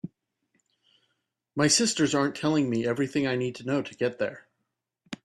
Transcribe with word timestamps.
My 1.55 1.67
sisters 1.67 2.15
aren’t 2.15 2.35
telling 2.35 2.71
me 2.71 2.87
everything 2.87 3.27
I 3.27 3.35
need 3.35 3.53
to 3.57 3.65
know 3.67 3.83
to 3.83 3.93
get 3.93 4.17
there. 4.17 4.47